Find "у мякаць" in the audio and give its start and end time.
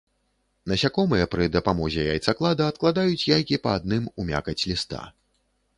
4.19-4.63